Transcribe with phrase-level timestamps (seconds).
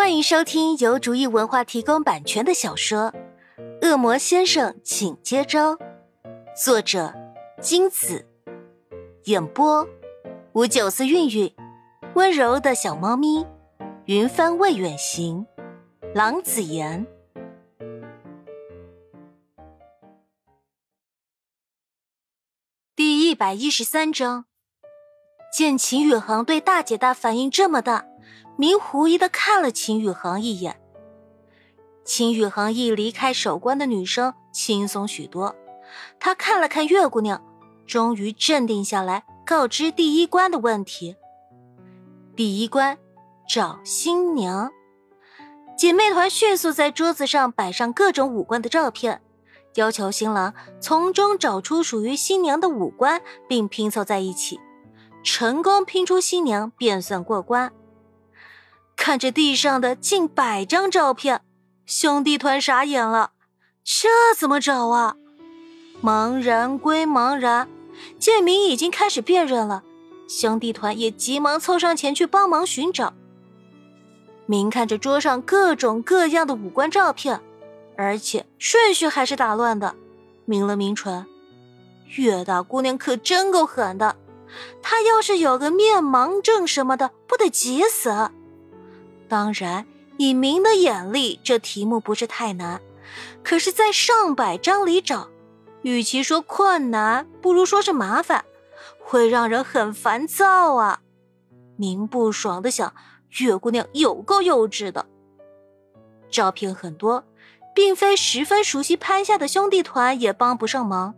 [0.00, 3.12] 欢迎收听由竹意文化提供版权的小说
[3.86, 5.76] 《恶魔先生，请接招》，
[6.56, 7.12] 作者
[7.60, 8.26] 金子，
[9.24, 9.86] 演播
[10.54, 11.54] 吴九思、韵韵，
[12.14, 13.46] 温柔的小猫咪，
[14.06, 15.46] 云帆未远行，
[16.14, 17.06] 郎子言。
[22.96, 24.46] 第一百一十三章，
[25.54, 28.06] 见秦宇航对大姐大反应这么大。
[28.56, 30.80] 明狐疑的看了秦宇恒一眼。
[32.04, 35.54] 秦宇恒一离开守关的女生轻松许多，
[36.18, 37.42] 他看了看月姑娘，
[37.86, 41.16] 终于镇定下来，告知第一关的问题。
[42.34, 42.98] 第一关，
[43.48, 44.70] 找新娘。
[45.76, 49.22] 姐妹团迅速在桌子上摆上各种五官的照片，
[49.76, 54.58] 要求新郎从中找出属于新娘的五官，并拼凑在一起，
[55.22, 57.72] 成功拼出新娘便算过关。
[59.00, 61.40] 看着地上的近百张照片，
[61.86, 63.30] 兄弟团傻眼了，
[63.82, 65.16] 这怎么找啊？
[66.04, 67.66] 茫然归茫然，
[68.18, 69.82] 建明已经开始辨认了，
[70.28, 73.14] 兄弟团也急忙凑上前去帮忙寻找。
[74.44, 77.40] 明看着桌上各种各样的五官照片，
[77.96, 79.96] 而且顺序还是打乱的，
[80.44, 81.24] 抿了抿唇，
[82.16, 84.16] 月大姑娘可真够狠的，
[84.82, 88.30] 她要是有个面盲症什么的，不得急死？
[89.30, 89.86] 当然，
[90.18, 92.82] 以明的眼力，这题目不是太难。
[93.44, 95.28] 可是，在上百张里找，
[95.82, 98.44] 与其说困难，不如说是麻烦，
[98.98, 101.00] 会让人很烦躁啊！
[101.76, 102.92] 明不爽的想，
[103.38, 105.06] 月姑娘有够幼稚的。
[106.28, 107.24] 照片很多，
[107.72, 111.14] 并非十分熟悉潘夏的兄弟团也帮不上忙，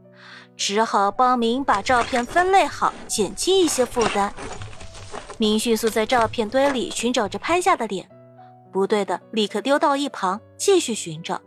[0.54, 4.34] 只好帮明把照片分类好，减轻一些负担。
[5.42, 8.08] 明迅速在照片堆里寻找着潘夏的脸，
[8.72, 11.42] 不对的立刻丢到一旁，继续寻找。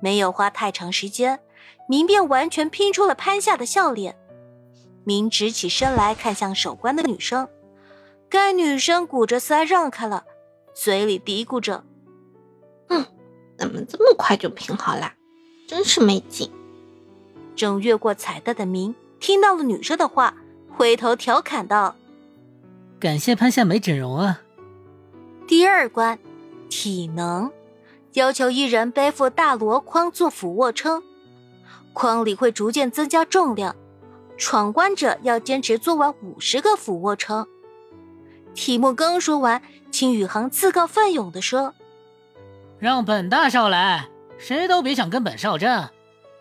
[0.00, 1.38] 没有花太长时间，
[1.86, 4.16] 明便完全拼出了潘夏的笑脸。
[5.04, 7.46] 明直起身来看向守关的女生，
[8.30, 10.24] 该女生鼓着腮让开了，
[10.72, 11.84] 嘴里嘀咕着
[12.88, 13.04] ：“嗯，
[13.58, 15.12] 怎么这么快就拼好了？
[15.68, 16.50] 真是没劲。”
[17.54, 20.34] 正越过彩带的明听到了女生的话，
[20.70, 21.96] 回头调侃道。
[23.02, 24.42] 感谢潘夏没整容啊！
[25.48, 26.20] 第二关，
[26.70, 27.50] 体能，
[28.12, 31.02] 要求一人背负大箩筐做俯卧撑，
[31.92, 33.74] 筐里会逐渐增加重量，
[34.38, 37.44] 闯关者要坚持做完五十个俯卧撑。
[38.54, 39.60] 题目刚说完，
[39.90, 41.74] 秦宇航自告奋勇地说
[42.78, 45.88] ：“让本大少来，谁都别想跟本少争。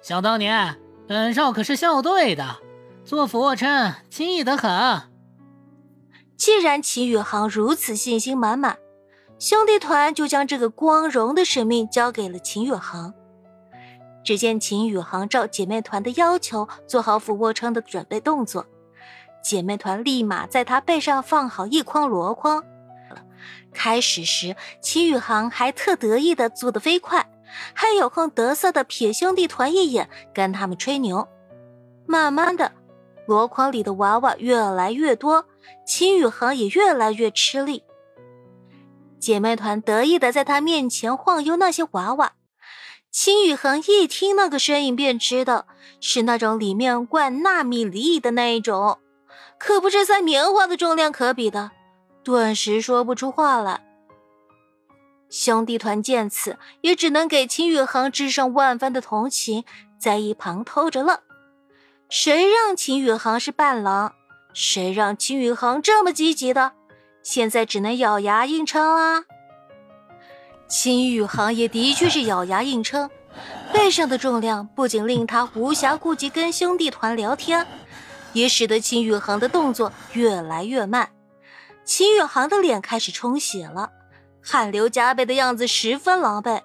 [0.04, 0.78] 想当年，
[1.08, 2.58] 本少可是校队的，
[3.04, 5.02] 做俯卧撑轻易得很。”
[6.42, 8.80] 既然秦宇航如此信心满满，
[9.38, 13.14] 兄弟团就将这个光荣的使命交给了秦宇航。
[14.24, 18.66] 只见秦宇航照姐妹团的要求做好俯卧撑的准备动作，
[19.44, 22.64] 姐妹团立马在他背上放好一筐箩筐。
[23.72, 27.30] 开始时，秦宇航还特得意的做得飞快，
[27.76, 31.28] 还有空得瑟的瞥兄弟团一眼，跟他们吹牛。
[32.08, 32.72] 慢慢的。
[33.32, 35.46] 箩筐里的娃娃越来越多，
[35.88, 37.86] 秦宇航也越来越吃力。
[39.22, 42.34] 姐妹团得意的在他面前晃悠那些娃娃，
[43.10, 45.66] 秦宇航一听那个声音便知道
[46.02, 49.00] 是那种里面灌纳米粒的那一种，
[49.58, 51.72] 可不是塞棉花的重量可比的，
[52.26, 53.82] 顿时说不出话来。
[55.30, 59.64] 兄弟团见此，也只能给秦宇航致上万分的同情，
[59.98, 61.22] 在一旁偷着乐。
[62.14, 64.12] 谁让秦宇航是伴郎？
[64.54, 66.74] 谁让秦宇航这么积极的？
[67.24, 69.24] 现在只能咬牙硬撑啦。
[70.68, 73.10] 秦宇航也的确是咬牙硬撑，
[73.72, 77.66] 背上的重量不仅令他无暇顾及跟兄弟团聊天，
[78.34, 81.14] 也使得秦宇航的动作越来越慢。
[81.86, 83.90] 秦宇航的脸开始充血了，
[84.44, 86.60] 汗流浃背的样子十分狼狈。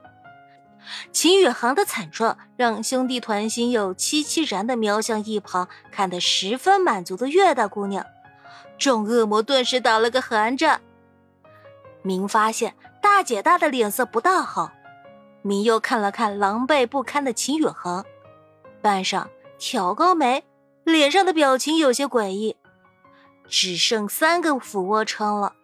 [1.13, 8.05] 秦宇航的惨状让兄弟团心有戚戚然的瞄向一旁看得十分满足的月大姑娘，
[8.79, 10.81] 众恶魔顿时打了个寒战。
[12.03, 14.73] 明发现大姐大的脸色不大好，
[15.43, 18.05] 明又看了看狼狈不堪的秦宇航，
[18.81, 19.27] 半晌
[19.59, 20.45] 挑高眉，
[20.85, 22.57] 脸上的表情有些诡异。
[23.49, 25.55] 只剩三个俯卧撑了。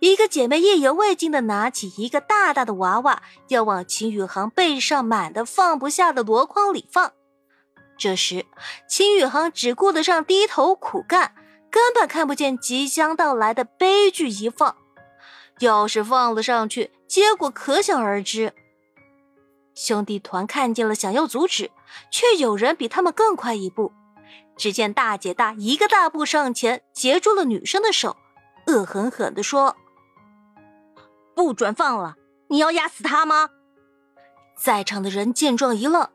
[0.00, 7.12] 一个姐妹意犹未尽的拿起一个大大的娃娃，要往秦宇航背上满的放不下的箩筐里放。
[7.96, 8.46] 这时，
[8.88, 11.34] 秦宇航只顾得上低头苦干，
[11.70, 14.76] 根本看不见即将到来的悲剧一放。
[15.58, 18.54] 要是放了上去，结果可想而知。
[19.74, 21.70] 兄弟团看见了，想要阻止，
[22.10, 23.92] 却有人比他们更快一步。
[24.56, 28.16] 只见大姐大一个大步上前，截住了女生的手，
[28.68, 29.76] 恶狠狠地说
[31.34, 32.16] ：“不准放了！
[32.48, 33.50] 你要压死他吗？”
[34.56, 36.08] 在场的人见状一愣，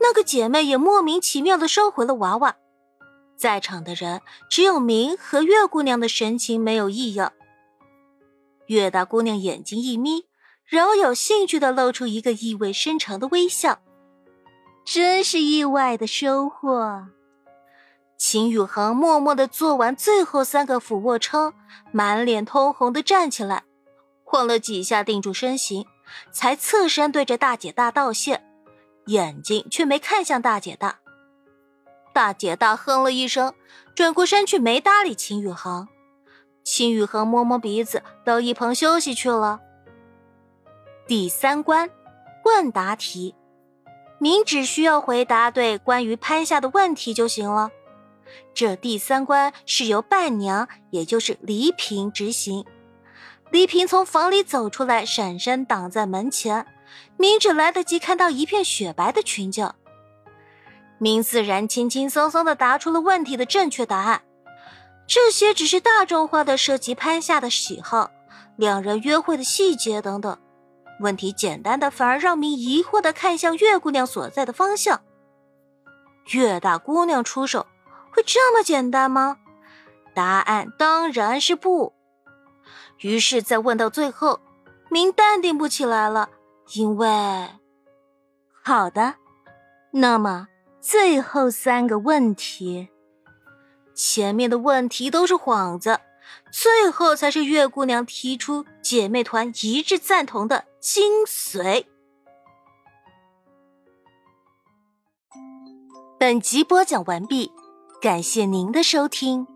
[0.00, 2.56] 那个姐妹也莫名其妙地收回了娃娃。
[3.36, 7.32] 在场的人只有明和月姑娘的神情没有异样。
[8.66, 10.26] 月大姑娘眼睛一眯，
[10.64, 13.80] 饶有兴趣地露出一个意味深长的微笑。
[14.84, 17.06] 真是意外的收获。
[18.24, 21.52] 秦宇恒默默地做完最后三个俯卧撑，
[21.90, 23.64] 满脸通红地站起来，
[24.22, 25.84] 晃了几下定住身形，
[26.30, 28.40] 才侧身对着大姐大道谢，
[29.06, 31.00] 眼睛却没看向大姐大。
[32.12, 33.54] 大姐大哼了一声，
[33.92, 35.88] 转过身去没搭理秦宇航。
[36.62, 39.60] 秦宇航摸摸鼻子，到一旁休息去了。
[41.08, 41.90] 第三关，
[42.44, 43.34] 问答题，
[44.20, 47.72] 您只需要回答对关于潘夏的问题就行了。
[48.54, 52.64] 这第三关是由伴娘，也就是黎萍执行。
[53.50, 56.66] 黎萍从房里走出来，闪身挡在门前。
[57.16, 59.74] 明只来得及看到一片雪白的裙角。
[60.98, 64.22] 明自然轻轻松松地答出了问题的正确答案。
[65.06, 68.10] 这些只是大众化的涉及潘夏的喜好、
[68.56, 70.38] 两人约会的细节等等。
[71.00, 75.02] 问题简单的反而让明疑惑地看向月姑娘所在的方向。
[76.32, 77.66] 月大姑娘出手。
[78.12, 79.38] 会这么简单吗？
[80.14, 81.94] 答案当然是不。
[83.00, 84.38] 于是，在问到最后，
[84.90, 86.28] 明淡定不起来了，
[86.74, 87.48] 因为……
[88.62, 89.14] 好的，
[89.92, 90.48] 那么
[90.80, 92.90] 最后三个问题，
[93.94, 95.98] 前面的问题都是幌子，
[96.52, 101.86] 最后才是月姑娘提出姐妹团一致赞同的精髓。
[106.20, 107.50] 本集播讲完毕。
[108.02, 109.46] 感谢您的收听。